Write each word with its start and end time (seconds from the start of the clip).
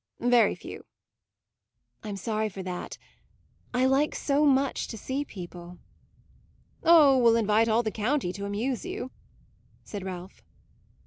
"Very 0.19 0.55
few." 0.55 0.83
"I'm 2.01 2.17
sorry 2.17 2.49
for 2.49 2.63
that; 2.63 2.97
I 3.71 3.85
like 3.85 4.15
so 4.15 4.47
much 4.47 4.87
to 4.87 4.97
see 4.97 5.23
people." 5.23 5.77
"Oh, 6.81 7.19
we'll 7.19 7.35
invite 7.35 7.69
all 7.69 7.83
the 7.83 7.91
county 7.91 8.33
to 8.33 8.45
amuse 8.47 8.83
you," 8.83 9.11
said 9.83 10.03
Ralph. 10.03 10.41